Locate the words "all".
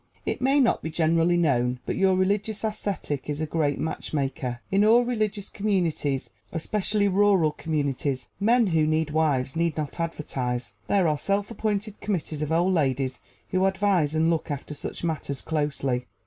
4.83-5.05